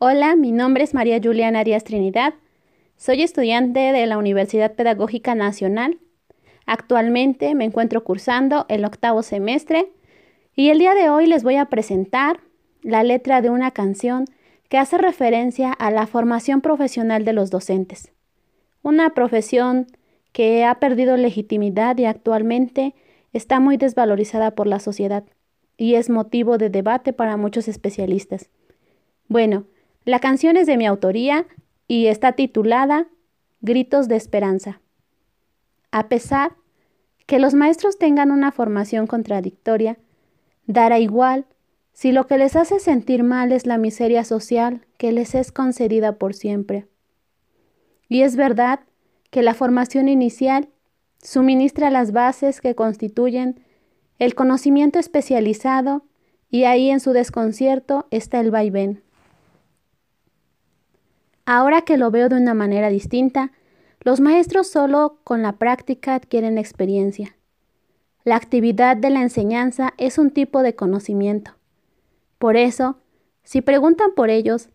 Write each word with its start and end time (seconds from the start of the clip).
Hola, 0.00 0.36
mi 0.36 0.52
nombre 0.52 0.84
es 0.84 0.94
María 0.94 1.18
Juliana 1.20 1.58
Arias 1.58 1.82
Trinidad. 1.82 2.34
Soy 2.96 3.20
estudiante 3.20 3.80
de 3.80 4.06
la 4.06 4.16
Universidad 4.16 4.76
Pedagógica 4.76 5.34
Nacional. 5.34 5.98
Actualmente 6.66 7.56
me 7.56 7.64
encuentro 7.64 8.04
cursando 8.04 8.64
el 8.68 8.84
octavo 8.84 9.24
semestre 9.24 9.90
y 10.54 10.68
el 10.68 10.78
día 10.78 10.94
de 10.94 11.10
hoy 11.10 11.26
les 11.26 11.42
voy 11.42 11.56
a 11.56 11.64
presentar 11.64 12.38
la 12.80 13.02
letra 13.02 13.42
de 13.42 13.50
una 13.50 13.72
canción 13.72 14.26
que 14.68 14.78
hace 14.78 14.98
referencia 14.98 15.72
a 15.72 15.90
la 15.90 16.06
formación 16.06 16.60
profesional 16.60 17.24
de 17.24 17.32
los 17.32 17.50
docentes. 17.50 18.12
Una 18.82 19.10
profesión 19.14 19.88
que 20.30 20.64
ha 20.64 20.76
perdido 20.76 21.16
legitimidad 21.16 21.98
y 21.98 22.04
actualmente 22.04 22.94
está 23.32 23.58
muy 23.58 23.76
desvalorizada 23.76 24.52
por 24.52 24.68
la 24.68 24.78
sociedad 24.78 25.24
y 25.76 25.96
es 25.96 26.08
motivo 26.08 26.56
de 26.56 26.70
debate 26.70 27.12
para 27.12 27.36
muchos 27.36 27.66
especialistas. 27.66 28.48
Bueno, 29.26 29.64
la 30.08 30.20
canción 30.20 30.56
es 30.56 30.66
de 30.66 30.78
mi 30.78 30.86
autoría 30.86 31.46
y 31.86 32.06
está 32.06 32.32
titulada 32.32 33.08
Gritos 33.60 34.08
de 34.08 34.16
Esperanza. 34.16 34.80
A 35.90 36.08
pesar 36.08 36.56
que 37.26 37.38
los 37.38 37.52
maestros 37.52 37.98
tengan 37.98 38.30
una 38.30 38.50
formación 38.50 39.06
contradictoria, 39.06 39.98
dará 40.66 40.98
igual 40.98 41.44
si 41.92 42.10
lo 42.10 42.26
que 42.26 42.38
les 42.38 42.56
hace 42.56 42.80
sentir 42.80 43.22
mal 43.22 43.52
es 43.52 43.66
la 43.66 43.76
miseria 43.76 44.24
social 44.24 44.86
que 44.96 45.12
les 45.12 45.34
es 45.34 45.52
concedida 45.52 46.16
por 46.16 46.32
siempre. 46.32 46.86
Y 48.08 48.22
es 48.22 48.34
verdad 48.34 48.80
que 49.30 49.42
la 49.42 49.52
formación 49.52 50.08
inicial 50.08 50.70
suministra 51.22 51.90
las 51.90 52.12
bases 52.12 52.62
que 52.62 52.74
constituyen 52.74 53.60
el 54.18 54.34
conocimiento 54.34 54.98
especializado 54.98 56.06
y 56.50 56.64
ahí 56.64 56.88
en 56.88 57.00
su 57.00 57.12
desconcierto 57.12 58.06
está 58.10 58.40
el 58.40 58.50
vaivén. 58.50 59.02
Ahora 61.50 61.80
que 61.80 61.96
lo 61.96 62.10
veo 62.10 62.28
de 62.28 62.36
una 62.36 62.52
manera 62.52 62.90
distinta, 62.90 63.52
los 64.02 64.20
maestros 64.20 64.68
solo 64.68 65.18
con 65.24 65.40
la 65.40 65.52
práctica 65.52 66.14
adquieren 66.14 66.58
experiencia. 66.58 67.38
La 68.22 68.36
actividad 68.36 68.98
de 68.98 69.08
la 69.08 69.22
enseñanza 69.22 69.94
es 69.96 70.18
un 70.18 70.30
tipo 70.30 70.60
de 70.60 70.74
conocimiento. 70.74 71.52
Por 72.36 72.58
eso, 72.58 72.98
si 73.44 73.62
preguntan 73.62 74.10
por 74.14 74.28
ellos, 74.28 74.68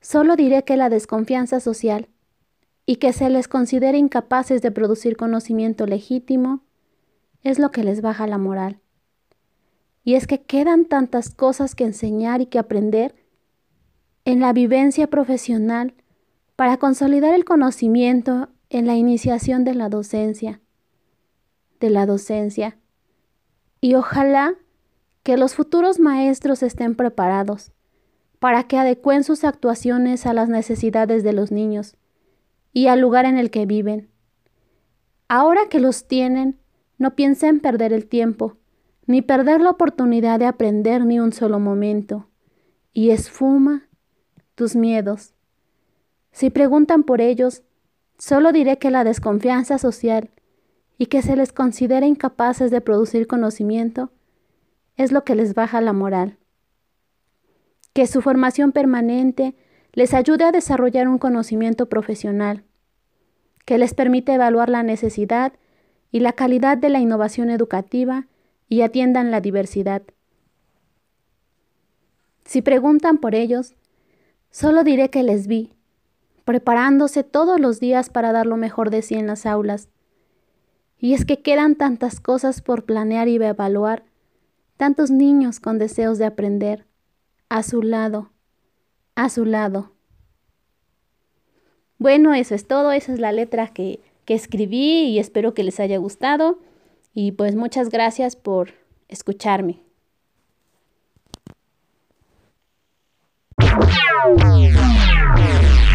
solo 0.00 0.34
diré 0.34 0.64
que 0.64 0.78
la 0.78 0.88
desconfianza 0.88 1.60
social 1.60 2.08
y 2.86 2.96
que 2.96 3.12
se 3.12 3.28
les 3.28 3.46
considere 3.46 3.98
incapaces 3.98 4.62
de 4.62 4.70
producir 4.70 5.18
conocimiento 5.18 5.84
legítimo 5.84 6.62
es 7.42 7.58
lo 7.58 7.70
que 7.70 7.84
les 7.84 8.00
baja 8.00 8.26
la 8.26 8.38
moral. 8.38 8.80
Y 10.04 10.14
es 10.14 10.26
que 10.26 10.40
quedan 10.40 10.86
tantas 10.86 11.34
cosas 11.34 11.74
que 11.74 11.84
enseñar 11.84 12.40
y 12.40 12.46
que 12.46 12.58
aprender 12.58 13.14
en 14.24 14.40
la 14.40 14.52
vivencia 14.52 15.08
profesional 15.08 15.94
para 16.56 16.76
consolidar 16.76 17.34
el 17.34 17.44
conocimiento 17.44 18.48
en 18.70 18.86
la 18.86 18.94
iniciación 18.94 19.64
de 19.64 19.74
la 19.74 19.88
docencia, 19.88 20.60
de 21.80 21.90
la 21.90 22.06
docencia. 22.06 22.78
Y 23.80 23.94
ojalá 23.94 24.54
que 25.22 25.36
los 25.36 25.54
futuros 25.54 25.98
maestros 25.98 26.62
estén 26.62 26.94
preparados 26.94 27.72
para 28.38 28.64
que 28.64 28.76
adecuen 28.76 29.24
sus 29.24 29.44
actuaciones 29.44 30.26
a 30.26 30.32
las 30.32 30.48
necesidades 30.48 31.22
de 31.22 31.32
los 31.32 31.52
niños 31.52 31.96
y 32.72 32.86
al 32.86 33.00
lugar 33.00 33.24
en 33.24 33.38
el 33.38 33.50
que 33.50 33.66
viven. 33.66 34.10
Ahora 35.28 35.62
que 35.68 35.80
los 35.80 36.06
tienen, 36.08 36.58
no 36.98 37.14
piensen 37.14 37.60
perder 37.60 37.92
el 37.92 38.06
tiempo, 38.06 38.56
ni 39.06 39.22
perder 39.22 39.60
la 39.60 39.70
oportunidad 39.70 40.38
de 40.38 40.46
aprender 40.46 41.04
ni 41.04 41.20
un 41.20 41.32
solo 41.32 41.58
momento. 41.58 42.28
Y 42.92 43.10
esfuma 43.10 43.88
tus 44.54 44.76
miedos. 44.76 45.34
Si 46.32 46.50
preguntan 46.50 47.02
por 47.02 47.20
ellos, 47.20 47.62
solo 48.18 48.52
diré 48.52 48.78
que 48.78 48.90
la 48.90 49.04
desconfianza 49.04 49.78
social 49.78 50.30
y 50.98 51.06
que 51.06 51.22
se 51.22 51.36
les 51.36 51.52
considera 51.52 52.06
incapaces 52.06 52.70
de 52.70 52.80
producir 52.80 53.26
conocimiento 53.26 54.10
es 54.96 55.12
lo 55.12 55.24
que 55.24 55.34
les 55.34 55.54
baja 55.54 55.80
la 55.80 55.92
moral. 55.92 56.38
Que 57.92 58.06
su 58.06 58.22
formación 58.22 58.72
permanente 58.72 59.54
les 59.92 60.14
ayude 60.14 60.44
a 60.44 60.52
desarrollar 60.52 61.08
un 61.08 61.18
conocimiento 61.18 61.88
profesional, 61.88 62.64
que 63.64 63.78
les 63.78 63.94
permite 63.94 64.32
evaluar 64.32 64.68
la 64.68 64.82
necesidad 64.82 65.52
y 66.10 66.20
la 66.20 66.32
calidad 66.32 66.78
de 66.78 66.88
la 66.88 67.00
innovación 67.00 67.50
educativa 67.50 68.26
y 68.68 68.82
atiendan 68.82 69.30
la 69.30 69.40
diversidad. 69.40 70.02
Si 72.44 72.62
preguntan 72.62 73.18
por 73.18 73.34
ellos, 73.34 73.74
solo 74.52 74.84
diré 74.84 75.10
que 75.10 75.24
les 75.24 75.48
vi, 75.48 75.72
preparándose 76.44 77.24
todos 77.24 77.58
los 77.58 77.80
días 77.80 78.08
para 78.08 78.30
dar 78.30 78.46
lo 78.46 78.56
mejor 78.56 78.90
de 78.90 79.02
sí 79.02 79.16
en 79.16 79.26
las 79.26 79.44
aulas. 79.44 79.88
Y 80.96 81.14
es 81.14 81.24
que 81.24 81.42
quedan 81.42 81.74
tantas 81.74 82.20
cosas 82.20 82.62
por 82.62 82.84
planear 82.84 83.26
y 83.26 83.34
evaluar, 83.34 84.04
tantos 84.76 85.10
niños 85.10 85.58
con 85.58 85.80
deseos 85.80 86.18
de 86.18 86.26
aprender, 86.26 86.86
a 87.48 87.64
su 87.64 87.82
lado, 87.82 88.30
a 89.16 89.28
su 89.28 89.44
lado. 89.44 89.90
Bueno, 91.98 92.32
eso 92.32 92.54
es 92.54 92.68
todo, 92.68 92.92
esa 92.92 93.12
es 93.12 93.18
la 93.18 93.32
letra 93.32 93.66
que 93.66 93.98
que 94.24 94.34
escribí 94.34 95.04
y 95.04 95.18
espero 95.18 95.54
que 95.54 95.64
les 95.64 95.80
haya 95.80 95.98
gustado. 95.98 96.58
Y 97.14 97.32
pues 97.32 97.54
muchas 97.54 97.88
gracias 97.88 98.36
por 98.36 98.74
escucharme. 99.08 99.80
Música 104.24 105.91